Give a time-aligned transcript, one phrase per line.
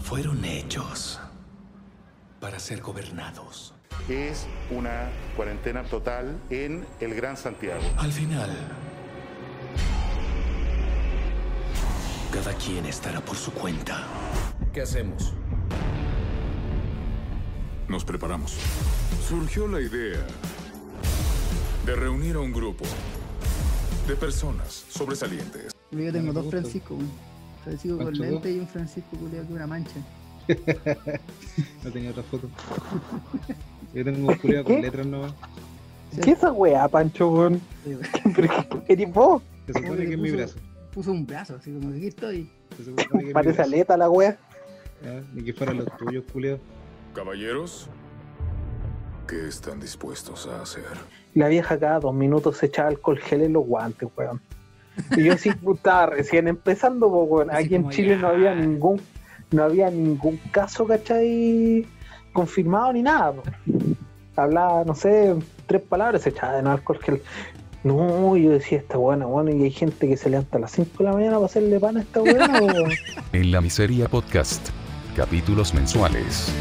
[0.00, 1.20] fueron hechos
[2.40, 3.74] para ser gobernados.
[4.08, 7.82] Es una cuarentena total en el Gran Santiago.
[7.96, 8.50] Al final,
[12.32, 14.04] cada quien estará por su cuenta.
[14.72, 15.34] ¿Qué hacemos?
[17.88, 18.56] Nos preparamos.
[19.28, 20.24] Surgió la idea
[21.84, 22.84] de reunir a un grupo
[24.06, 25.72] de personas sobresalientes.
[25.90, 26.96] Yo tengo dos Francisco,
[27.64, 30.00] Francisco con lente y un Francisco culiado con una mancha.
[31.84, 32.48] No tenía otra foto.
[33.94, 35.32] Yo tengo un culiado con letras nomás.
[36.22, 37.60] ¿Qué es esa weá, Pancho, weón?
[38.34, 39.42] ¿Pero qué- qué eres vos?
[39.66, 40.56] Se supone que es mi brazo.
[40.92, 42.50] Puso un brazo, así como que aquí estoy.
[42.76, 43.70] Se supone que es mi Parece brazo.
[43.70, 44.36] aleta la weá.
[45.04, 46.58] Ah, Ni que fueran los tuyos, culiado.
[47.14, 47.88] Caballeros,
[49.28, 50.84] ¿qué están dispuestos a hacer?
[51.34, 54.40] La vieja cada dos minutos se echaba alcohol gel en los guantes, weón.
[55.16, 57.50] Y yo sí estaba recién empezando, po, weón.
[57.50, 58.18] Así Aquí en Chile ya.
[58.18, 59.00] no había ningún,
[59.50, 61.86] no había ningún caso, ¿cachai?
[62.32, 63.32] Confirmado ni nada.
[63.32, 63.42] po.
[64.36, 65.34] Hablaba, no sé,
[65.66, 67.22] tres palabras, se echaba de no alcohol gel.
[67.82, 70.90] No, yo decía, esta buena, bueno, y hay gente que se levanta a las 5
[70.98, 72.90] de la mañana para hacerle pan a esta weón.
[73.32, 74.68] En la Miseria Podcast.
[75.16, 76.52] Capítulos mensuales.